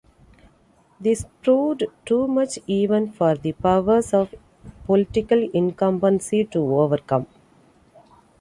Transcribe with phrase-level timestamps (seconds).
[0.99, 4.33] This proved too much even for the powers of
[4.87, 7.27] political incumbency to overcome.